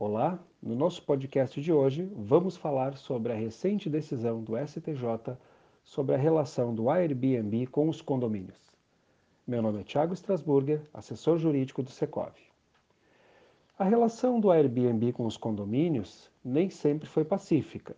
[0.00, 5.36] Olá, no nosso podcast de hoje vamos falar sobre a recente decisão do STJ
[5.82, 8.60] sobre a relação do Airbnb com os condomínios.
[9.44, 12.30] Meu nome é Thiago Strasburger, assessor jurídico do Secov.
[13.76, 17.96] A relação do Airbnb com os condomínios nem sempre foi pacífica.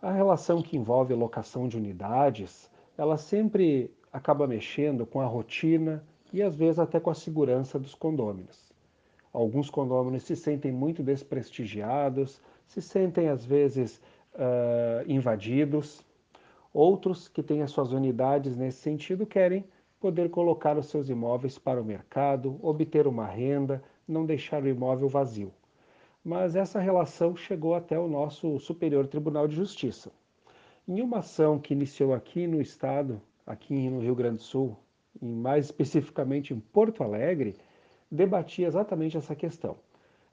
[0.00, 6.40] A relação que envolve locação de unidades, ela sempre acaba mexendo com a rotina e
[6.40, 8.75] às vezes até com a segurança dos condôminos.
[9.36, 14.00] Alguns condôminos se sentem muito desprestigiados, se sentem às vezes
[14.32, 16.02] uh, invadidos.
[16.72, 19.62] Outros que têm as suas unidades nesse sentido querem
[20.00, 25.06] poder colocar os seus imóveis para o mercado, obter uma renda, não deixar o imóvel
[25.06, 25.52] vazio.
[26.24, 30.10] Mas essa relação chegou até o nosso Superior Tribunal de Justiça.
[30.88, 34.74] Em uma ação que iniciou aqui no estado, aqui no Rio Grande do Sul,
[35.20, 37.54] mais especificamente em Porto Alegre,
[38.10, 39.76] debatia exatamente essa questão.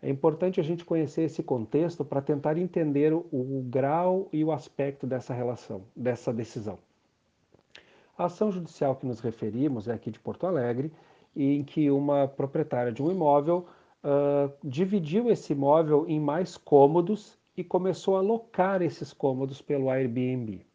[0.01, 4.51] É importante a gente conhecer esse contexto para tentar entender o, o, grau e o
[4.51, 6.77] aspecto dessa relação, dessa decisão.
[8.17, 10.91] A ação judicial que nos referimos é aqui de Porto Alegre,
[11.35, 13.65] em que uma proprietária de um imóvel
[14.03, 20.65] uh, dividiu esse imóvel em mais cômodos e começou a alocar esses cômodos pelo Airbnb.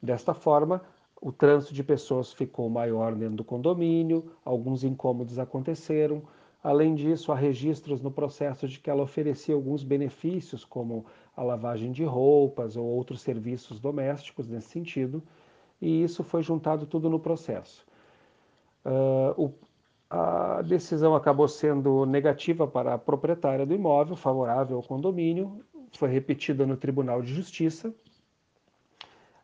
[0.00, 0.82] Desta forma,
[1.20, 6.22] o trânsito de pessoas ficou maior dentro do condomínio, alguns incômodos aconteceram,
[6.62, 11.92] Além disso, há registros no processo de que ela oferecia alguns benefícios, como a lavagem
[11.92, 15.22] de roupas ou outros serviços domésticos nesse sentido,
[15.80, 17.86] e isso foi juntado tudo no processo.
[18.84, 19.54] Uh, o,
[20.10, 26.66] a decisão acabou sendo negativa para a proprietária do imóvel, favorável ao condomínio, foi repetida
[26.66, 27.94] no Tribunal de Justiça.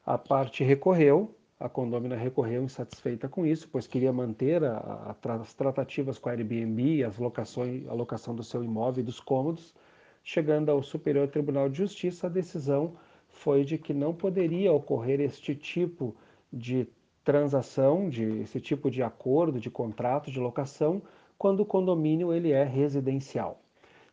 [0.04, 1.34] A parte recorreu,
[1.64, 6.32] a condômina recorreu insatisfeita com isso, pois queria manter a, a, as tratativas com a
[6.32, 9.74] Airbnb, as locações, a locação do seu imóvel e dos cômodos.
[10.22, 12.96] Chegando ao Superior Tribunal de Justiça, a decisão
[13.30, 16.14] foi de que não poderia ocorrer este tipo
[16.52, 16.86] de
[17.24, 21.00] transação, de esse tipo de acordo, de contrato de locação,
[21.38, 23.58] quando o condomínio ele é residencial.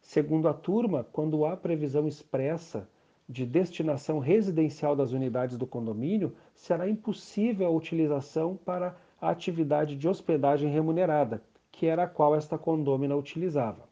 [0.01, 2.87] Segundo a turma, quando há previsão expressa
[3.31, 10.07] de destinação residencial das unidades do condomínio, será impossível a utilização para a atividade de
[10.07, 13.87] hospedagem remunerada, que era a qual esta condômina utilizava.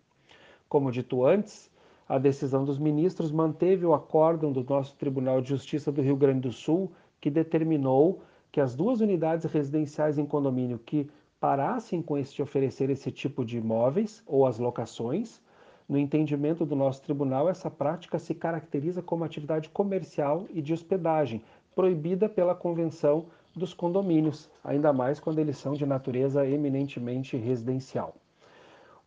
[0.67, 1.71] Como dito antes,
[2.07, 6.41] a decisão dos ministros manteve o acórdão do nosso Tribunal de Justiça do Rio Grande
[6.41, 8.21] do Sul, que determinou
[8.51, 13.57] que as duas unidades residenciais em condomínio que parassem com este oferecer esse tipo de
[13.57, 15.41] imóveis ou as locações
[15.89, 21.41] no entendimento do nosso tribunal, essa prática se caracteriza como atividade comercial e de hospedagem,
[21.75, 28.13] proibida pela Convenção dos Condomínios, ainda mais quando eles são de natureza eminentemente residencial.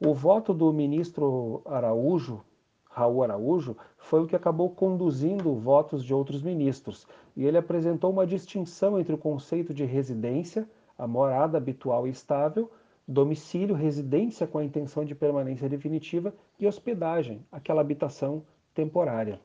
[0.00, 2.42] O voto do ministro Araújo,
[2.90, 7.06] Raul Araújo, foi o que acabou conduzindo votos de outros ministros,
[7.36, 10.68] e ele apresentou uma distinção entre o conceito de residência,
[10.98, 12.68] a morada habitual e estável,
[13.06, 18.42] domicílio, residência com a intenção de permanência definitiva e hospedagem, aquela habitação
[18.72, 19.40] temporária.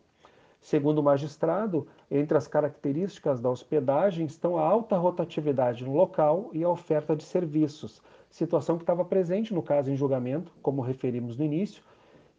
[0.62, 6.64] Segundo o magistrado, entre as características da hospedagem estão a alta rotatividade no local e
[6.64, 11.46] a oferta de serviços, situação que estava presente no caso em julgamento, como referimos no
[11.46, 11.84] início,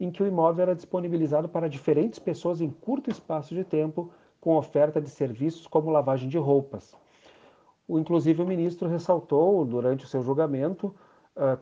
[0.00, 4.56] em que o imóvel era disponibilizado para diferentes pessoas em curto espaço de tempo, com
[4.56, 6.94] oferta de serviços como lavagem de roupas.
[7.86, 10.94] O, inclusive, o ministro ressaltou, durante o seu julgamento,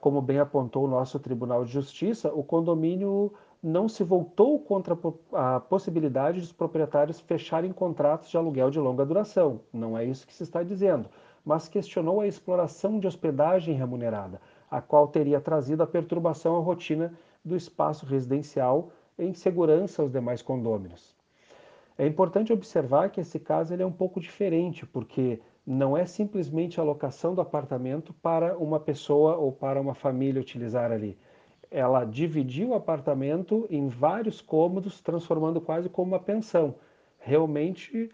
[0.01, 3.33] como bem apontou o nosso Tribunal de Justiça, o condomínio
[3.63, 4.97] não se voltou contra
[5.33, 9.61] a possibilidade dos proprietários fecharem contratos de aluguel de longa duração.
[9.73, 11.09] Não é isso que se está dizendo,
[11.45, 17.13] mas questionou a exploração de hospedagem remunerada, a qual teria trazido a perturbação à rotina
[17.45, 21.15] do espaço residencial em segurança aos demais condôminos.
[21.99, 26.79] É importante observar que esse caso ele é um pouco diferente, porque não é simplesmente
[26.79, 31.19] a locação do apartamento para uma pessoa ou para uma família utilizar ali.
[31.69, 36.77] Ela dividiu o apartamento em vários cômodos, transformando quase como uma pensão.
[37.19, 38.09] Realmente,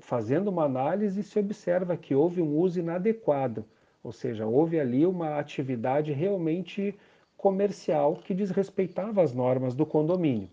[0.00, 3.64] fazendo uma análise, se observa que houve um uso inadequado,
[4.04, 6.94] ou seja, houve ali uma atividade realmente
[7.36, 10.50] comercial que desrespeitava as normas do condomínio.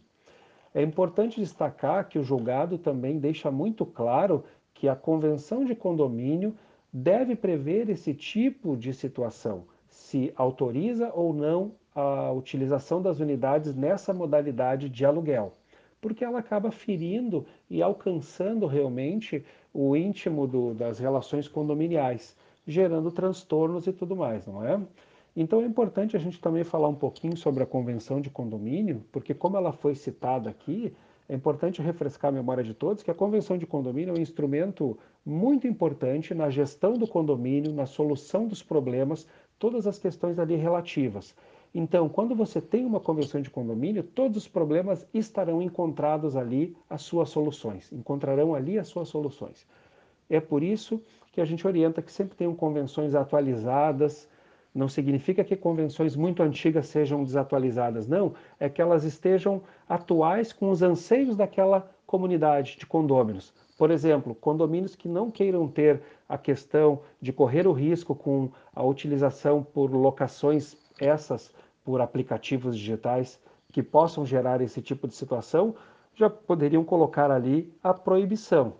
[0.73, 4.43] É importante destacar que o julgado também deixa muito claro
[4.83, 6.53] que a convenção de condomínio
[6.91, 14.13] deve prever esse tipo de situação, se autoriza ou não a utilização das unidades nessa
[14.13, 15.53] modalidade de aluguel,
[16.01, 22.35] porque ela acaba ferindo e alcançando realmente o íntimo do, das relações condominiais,
[22.67, 24.81] gerando transtornos e tudo mais, não é?
[25.33, 29.33] Então é importante a gente também falar um pouquinho sobre a convenção de condomínio, porque
[29.33, 30.93] como ela foi citada aqui,
[31.27, 34.97] é importante refrescar a memória de todos que a convenção de condomínio é um instrumento
[35.25, 39.27] muito importante na gestão do condomínio, na solução dos problemas,
[39.57, 41.33] todas as questões ali relativas.
[41.73, 47.01] Então, quando você tem uma convenção de condomínio, todos os problemas estarão encontrados ali as
[47.01, 49.65] suas soluções, encontrarão ali as suas soluções.
[50.29, 54.29] É por isso que a gente orienta que sempre tenham convenções atualizadas,
[54.73, 58.33] não significa que convenções muito antigas sejam desatualizadas, não.
[58.59, 63.53] É que elas estejam atuais com os anseios daquela comunidade de condôminos.
[63.77, 68.83] Por exemplo, condomínios que não queiram ter a questão de correr o risco com a
[68.83, 71.51] utilização por locações essas
[71.83, 73.39] por aplicativos digitais
[73.71, 75.75] que possam gerar esse tipo de situação,
[76.13, 78.75] já poderiam colocar ali a proibição.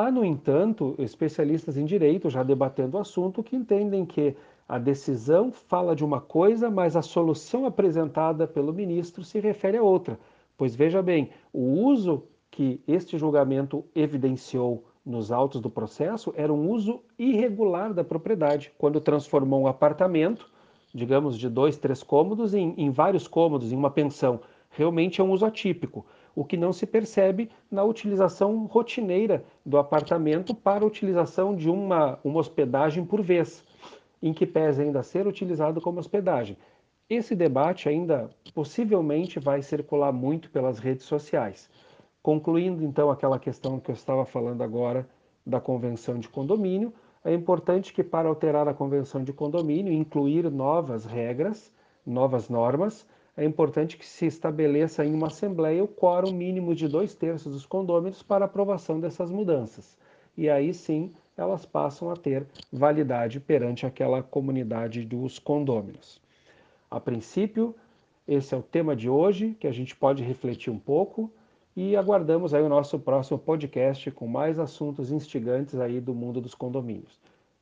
[0.00, 4.34] Há, no entanto, especialistas em direito já debatendo o assunto que entendem que
[4.66, 9.82] a decisão fala de uma coisa, mas a solução apresentada pelo ministro se refere a
[9.82, 10.18] outra.
[10.56, 16.70] Pois veja bem, o uso que este julgamento evidenciou nos autos do processo era um
[16.70, 20.50] uso irregular da propriedade, quando transformou um apartamento,
[20.94, 24.40] digamos de dois, três cômodos, em, em vários cômodos, em uma pensão.
[24.70, 26.06] Realmente é um uso atípico,
[26.40, 32.40] o que não se percebe na utilização rotineira do apartamento para utilização de uma, uma
[32.40, 33.62] hospedagem por vez
[34.22, 36.56] em que pese ainda ser utilizado como hospedagem.
[37.10, 41.68] Esse debate ainda possivelmente vai circular muito pelas redes sociais.
[42.22, 45.06] Concluindo então aquela questão que eu estava falando agora
[45.44, 46.90] da convenção de condomínio,
[47.22, 51.70] é importante que para alterar a convenção de condomínio, incluir novas regras,
[52.06, 53.06] novas normas,
[53.40, 57.64] é importante que se estabeleça em uma assembleia o quórum mínimo de dois terços dos
[57.64, 59.96] condôminos para aprovação dessas mudanças.
[60.36, 66.20] E aí sim elas passam a ter validade perante aquela comunidade dos condôminos.
[66.90, 67.74] A princípio,
[68.28, 71.32] esse é o tema de hoje, que a gente pode refletir um pouco
[71.74, 76.54] e aguardamos aí o nosso próximo podcast com mais assuntos instigantes aí do mundo dos
[76.54, 77.18] condomínios.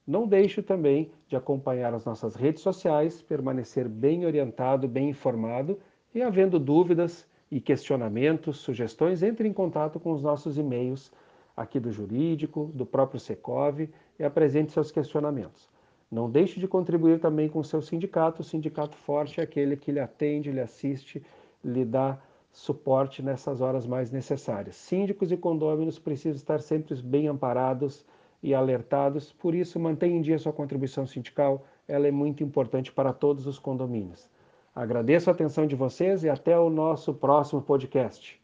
[0.09, 5.79] Não deixe também de acompanhar as nossas redes sociais, permanecer bem orientado, bem informado
[6.15, 11.13] e havendo dúvidas e questionamentos, sugestões, entre em contato com os nossos e-mails
[11.55, 13.87] aqui do jurídico, do próprio Secov
[14.19, 15.69] e apresente seus questionamentos.
[16.11, 18.41] Não deixe de contribuir também com o seu sindicato.
[18.41, 21.23] O sindicato forte é aquele que lhe atende, lhe assiste,
[21.63, 22.19] lhe dá
[22.51, 24.75] suporte nessas horas mais necessárias.
[24.77, 28.07] Síndicos e condôminos precisam estar sempre bem amparados
[28.43, 33.13] e alertados, por isso mantenha em dia sua contribuição sindical, ela é muito importante para
[33.13, 34.29] todos os condomínios.
[34.75, 38.38] Agradeço a atenção de vocês e até o nosso próximo podcast.